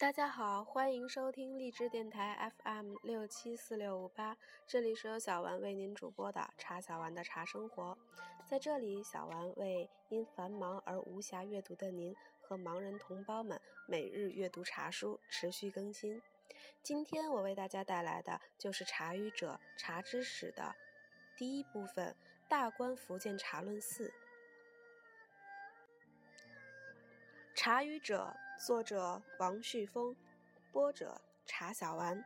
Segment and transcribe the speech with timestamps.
[0.00, 4.34] 大家好，欢迎收听荔枝电台 FM 六七四六五八，
[4.66, 7.98] 这里是由小丸为您主播的茶小丸的茶生活。
[8.48, 16.22] 在这里，小丸为因繁忙而无暇阅读的您和盲人同胞们每日阅读茶书，持续更新。
[16.82, 20.74] 今天我为大家带来的就是《茶语者茶之史》的
[21.36, 22.16] 第一部分
[22.48, 24.08] 《大观福建茶论四》。
[27.62, 28.34] 《茶语者》
[28.66, 30.16] 作者王旭峰，
[30.72, 32.16] 播者茶小丸。《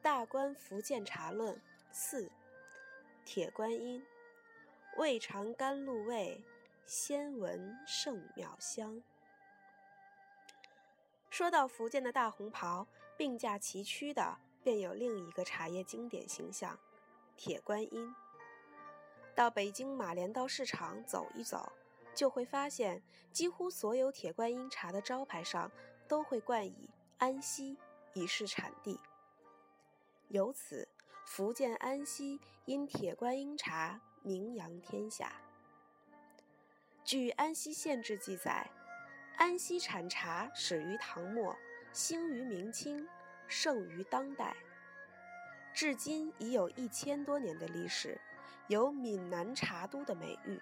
[0.00, 1.56] 大观福建茶论》
[1.90, 2.30] 四，
[3.24, 4.00] 铁观音，
[4.96, 6.40] 味尝甘露味，
[6.86, 9.02] 先闻圣妙香。
[11.28, 16.78] 说到福建的大红袍，并驾齐驱的便有另一个茶叶经典形象——
[17.36, 18.14] 铁观音。
[19.34, 21.72] 到北京马连道市场走一走。
[22.14, 23.02] 就会发现，
[23.32, 25.70] 几乎所有铁观音茶的招牌上
[26.08, 27.76] 都会冠以安溪
[28.14, 29.00] 以示产地。
[30.28, 30.86] 由此，
[31.26, 35.32] 福建安溪因铁观音茶名扬天下。
[37.04, 38.70] 据《安溪县志》记载，
[39.36, 41.56] 安溪产茶始于唐末，
[41.92, 43.08] 兴于明清，
[43.48, 44.54] 盛于当代，
[45.72, 48.20] 至今已有一千多年的历史，
[48.68, 50.60] 有“闽南茶都”的美誉。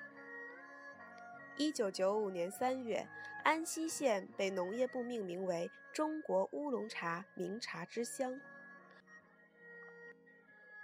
[1.58, 3.04] 一九九五年三月，
[3.42, 8.40] 安溪县被农业部命名为“中国乌龙茶名茶之乡”。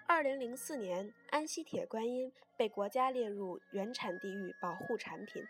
[0.09, 5.47] 二零零四年，安溪铁观音被国家列入原产地域保护产品。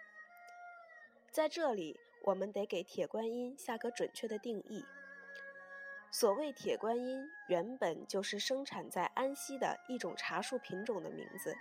[1.31, 4.85] 在这里，我们得给铁观音下个准确的定义。
[6.11, 11.57] 所谓铁观音，原本就是生产在安溪的一种茶树品种的名字。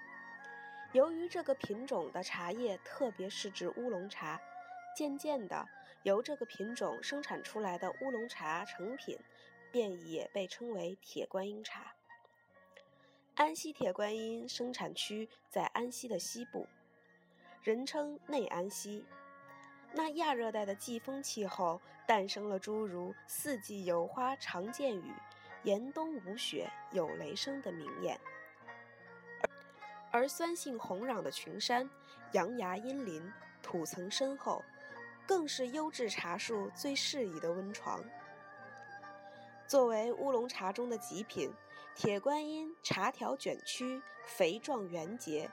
[0.94, 4.40] 由于这个品种的茶叶特别是指乌龙茶，
[4.96, 5.68] 渐渐的，
[6.04, 9.18] 由这个品种生产出来的乌龙茶成品，
[9.72, 11.96] 便也被称为铁观音茶。
[13.34, 16.68] 安溪铁观音生产区在安溪的西部，
[17.64, 19.04] 人称内安溪。
[19.94, 25.12] 那亚热带的季风气候，诞生了诸如“四季有花常见雨，
[25.64, 28.16] 严冬无雪有雷声”的名谚。
[30.14, 31.90] 而酸性红壤的群山、
[32.34, 34.64] 阳崖阴林、土层深厚，
[35.26, 38.00] 更是优质茶树最适宜的温床。
[39.68, 41.52] 作为乌龙茶中的极品，
[41.96, 45.50] 铁观音茶条卷曲、肥壮圆结，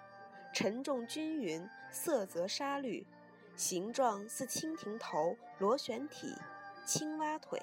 [0.53, 3.07] 沉重均匀，色泽沙绿，
[3.57, 6.37] 形状似蜻蜓头、螺旋体、
[6.85, 7.59] 青蛙腿，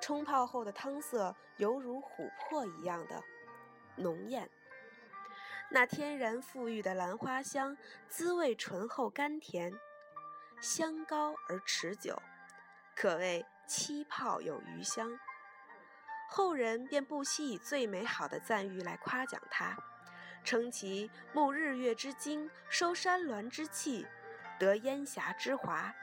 [0.00, 3.20] 冲泡后的汤色犹如琥珀一样的
[3.96, 4.48] 浓艳。
[5.70, 7.76] 那天然馥郁的兰花香，
[8.08, 9.72] 滋味醇厚甘甜，
[10.62, 12.20] 香高而持久，
[12.96, 15.18] 可谓七泡有余香。
[16.30, 19.76] 后人便不惜以最美好的赞誉来夸奖它，
[20.42, 24.06] 称其沐日月之精，收山峦之气，
[24.58, 25.94] 得烟霞之华，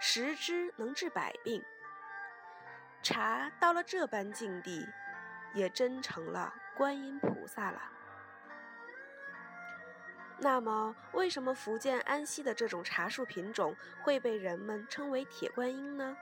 [0.00, 1.62] 食之能治百病。
[3.02, 4.88] 茶到了这般境地，
[5.52, 7.82] 也真成了观音菩萨了。
[10.38, 16.16] 那么，为什么福建安溪的这种茶树品种会被人们称为铁观音呢？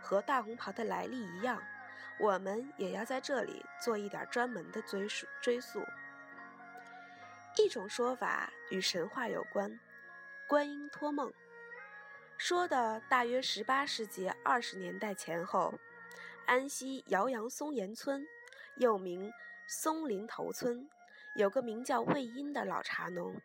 [0.00, 1.62] 和大红袍的来历一样，
[2.18, 5.26] 我们也要在这里做一点专门的追溯。
[5.42, 5.84] 追溯。
[7.56, 9.78] 一种说法与神话有关，
[10.48, 11.32] 观音托梦，
[12.38, 15.74] 说的大约十八世纪二十年代前后，
[16.46, 18.26] 安溪姚阳松岩村，
[18.76, 19.30] 又名
[19.66, 20.88] 松林头村。
[21.38, 23.40] 有个名叫魏因的老茶农，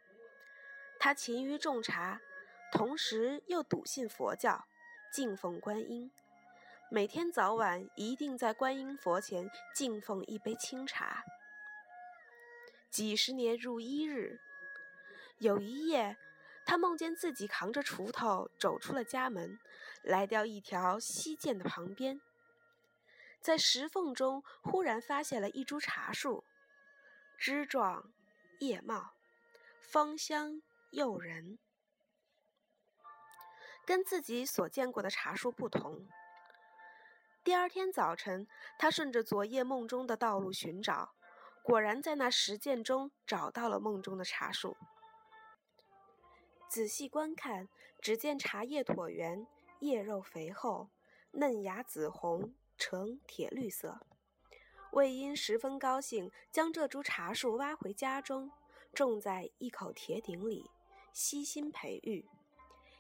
[0.97, 2.19] 他勤于种茶，
[2.71, 4.65] 同时又笃信佛教，
[5.11, 6.11] 敬奉观音，
[6.89, 11.23] 每天早晚一定在观音佛前敬奉一杯清茶。
[12.89, 14.39] 几十年如一日，
[15.37, 16.17] 有一夜，
[16.65, 19.59] 他梦见自己扛着锄头走出了家门，
[20.01, 22.19] 来到一条溪涧的旁边，
[23.39, 26.43] 在石缝中忽然发现了一株茶树。
[27.45, 28.13] 枝状
[28.59, 29.15] 叶茂，
[29.81, 30.61] 芳香
[30.91, 31.59] 诱人，
[33.85, 36.07] 跟自己所见过的茶树不同。
[37.43, 38.47] 第二天早晨，
[38.79, 41.15] 他顺着昨夜梦中的道路寻找，
[41.61, 44.77] 果然在那石涧中找到了梦中的茶树。
[46.69, 47.67] 仔细观看，
[47.99, 49.45] 只见茶叶椭圆，
[49.81, 50.91] 叶肉肥厚，
[51.31, 54.07] 嫩芽紫红，呈铁绿色。
[54.93, 58.51] 魏因十分高兴，将这株茶树挖回家中，
[58.93, 60.69] 种在一口铁鼎里，
[61.11, 62.23] 悉心培育。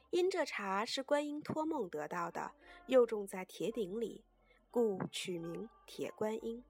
[0.09, 2.51] 因这茶是观音托梦得到的，
[2.87, 4.23] 又种在铁鼎里，
[4.71, 6.63] 故取名铁观音。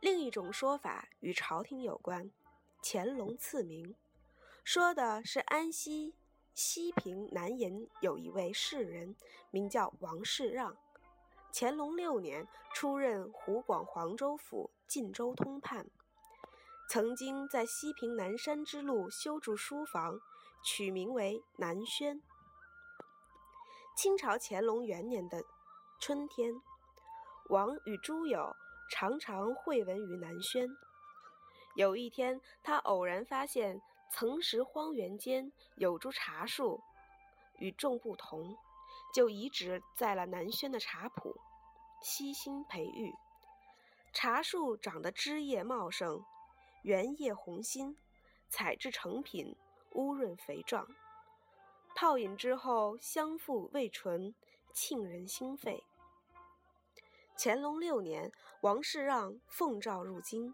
[0.00, 2.30] 另一种说法与朝廷有关，
[2.82, 3.94] 乾隆赐名，
[4.64, 6.14] 说的是安西
[6.54, 9.14] 西平南岩有一位士人，
[9.50, 10.74] 名叫王世让。
[11.56, 15.86] 乾隆六年出任湖广黄州府晋州通判，
[16.90, 20.18] 曾经在西平南山之路修筑书房，
[20.64, 22.20] 取名为南轩。
[23.96, 25.44] 清朝乾隆元年的
[26.00, 26.60] 春天，
[27.50, 28.56] 王与诸友
[28.90, 30.68] 常常会闻于南轩。
[31.76, 33.80] 有一天，他偶然发现
[34.10, 36.82] 曾石荒原间有株茶树，
[37.58, 38.56] 与众不同，
[39.14, 41.36] 就移植在了南轩的茶圃，
[42.02, 43.14] 悉心培育。
[44.12, 46.24] 茶树长得枝叶茂盛，
[46.82, 47.96] 圆叶红心，
[48.48, 49.56] 采制成品，
[49.92, 50.88] 乌润肥壮。
[51.94, 54.34] 泡饮之后，香馥味醇，
[54.72, 55.84] 沁人心肺。
[57.38, 58.32] 乾隆六年，
[58.62, 60.52] 王世让奉诏入京，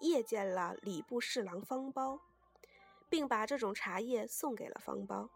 [0.00, 2.20] 谒见了礼部侍郎方苞，
[3.10, 5.28] 并把这种茶叶送给了方苞。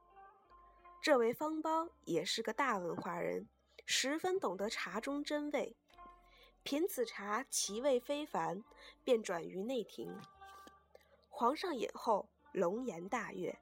[1.03, 3.49] 这位方苞也是个大文化人，
[3.87, 5.75] 十分懂得茶中真味。
[6.63, 8.63] 品此茶其味非凡，
[9.03, 10.17] 便转于内廷。
[11.29, 13.59] 皇上饮后，龙颜大悦。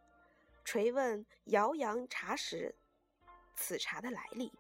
[0.67, 2.75] 垂问姚阳茶史
[3.57, 4.53] 此茶的来历，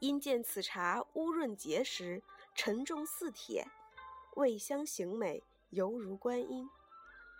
[0.00, 2.22] 因见此茶乌润结实，
[2.54, 3.66] 沉重似铁，
[4.36, 6.68] 味香形美，犹如观音，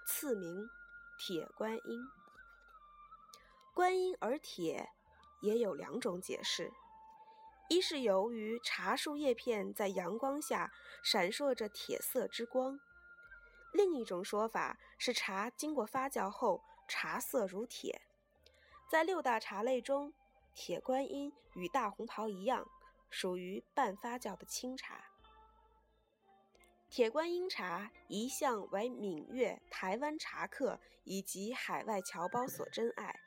[0.07, 0.67] 赐名
[1.19, 2.09] 铁观音。
[3.75, 4.91] 观音而铁，
[5.41, 6.71] 也有两种解释：
[7.69, 10.71] 一是由于茶树叶片在阳光下
[11.03, 12.77] 闪烁着铁色之光；
[13.73, 16.63] 另一种说法是茶经过发酵后。
[16.89, 18.03] 茶色如铁，
[18.91, 20.13] 在六大茶类中，
[20.55, 22.69] 铁观音与大红袍一样，
[23.09, 25.07] 属于半发酵的清茶。
[26.91, 33.22] 铁观音茶一向为闽粤、台湾茶客以及海外侨胞所珍爱。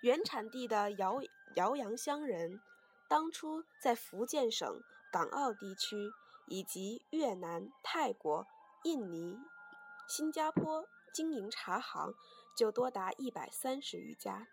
[0.00, 1.20] 原产地的姚
[1.56, 2.60] 姚阳乡人，
[3.08, 4.80] 当初在福建省、
[5.12, 6.10] 港澳地区
[6.46, 8.46] 以及越南、泰国、
[8.84, 9.38] 印尼、
[10.08, 12.14] 新加坡经营茶行。
[12.56, 14.48] 就多达一百三十余家。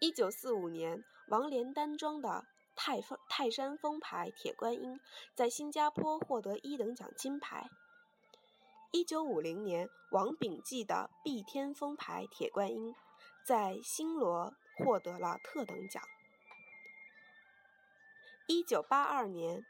[0.00, 2.44] 一九四五年，王连丹庄的
[2.74, 4.98] 泰泰山峰牌铁观音
[5.34, 7.70] 在新加坡获得一等奖金牌。
[8.90, 12.96] 一九五零年，王秉骥的碧天峰牌铁观音
[13.44, 16.02] 在新罗获得了特等奖。
[18.46, 19.64] 一九八二年，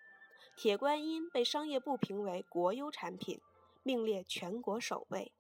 [0.57, 3.41] 铁观音被商业部评为国优产品，
[3.83, 5.33] 名列全国首位。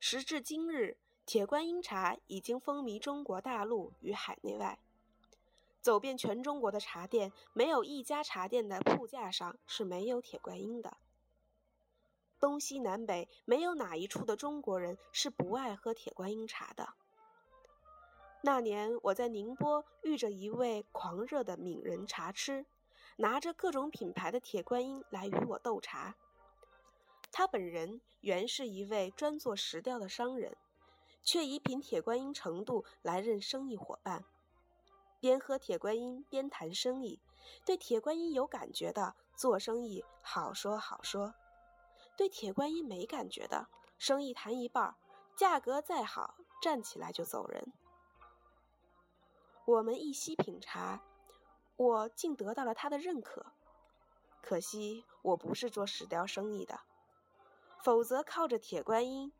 [0.00, 0.96] 时至今日，
[1.26, 4.78] 铁观音茶已经风靡中国大陆与海内外。
[5.80, 10.98] 走遍全中国的茶店，没有一家茶店的铺架上是没有铁观音的。
[12.40, 16.88] 东西南北，没有哪一处的中国人是不爱喝铁观音茶的。
[18.42, 22.64] 那年我在宁波遇着一位狂热的闽人茶痴，
[23.16, 26.14] 拿着各种品牌的铁观音来与我斗茶。
[27.32, 30.56] 他本人原是一位专做石雕的商人，
[31.24, 34.24] 却以品铁观音程度来认生意伙伴。
[35.20, 37.20] 边喝铁观音边谈生意，
[37.66, 41.32] 对铁观音有感觉的做生意好说好说；
[42.18, 44.96] 对铁观音没感觉的，生意谈一半，
[45.36, 47.72] 价格再好，站起来就走人。
[49.64, 51.00] 我们一起品茶，
[51.76, 53.46] 我竟得到了他的认可。
[54.42, 56.80] 可惜我不是做石雕生意的。
[57.84, 59.32] 否则，靠着铁观音，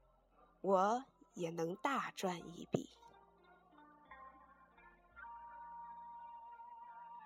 [0.61, 1.05] 我
[1.35, 2.91] 也能大赚一笔。